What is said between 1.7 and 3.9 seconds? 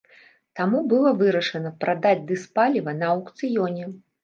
прадаць дызпаліва на аўкцыёне.